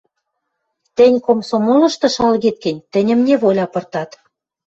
Тӹнь 0.95 1.17
комсомолышты 1.25 2.07
шалгет 2.15 2.57
гӹнь, 2.63 2.85
тӹньӹм 2.91 3.19
неволя 3.27 3.65
пыртат. 3.73 4.11